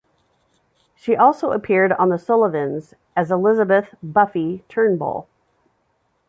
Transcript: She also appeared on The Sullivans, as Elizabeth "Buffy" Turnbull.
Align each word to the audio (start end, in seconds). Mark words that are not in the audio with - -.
She 0.95 1.15
also 1.15 1.51
appeared 1.51 1.93
on 1.93 2.09
The 2.09 2.17
Sullivans, 2.17 2.95
as 3.15 3.29
Elizabeth 3.29 3.93
"Buffy" 4.01 4.63
Turnbull. 4.67 5.27